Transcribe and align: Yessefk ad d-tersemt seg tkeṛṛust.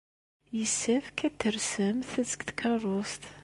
Yessefk 0.57 1.17
ad 1.27 1.33
d-tersemt 1.35 2.09
seg 2.29 2.39
tkeṛṛust. 2.49 3.23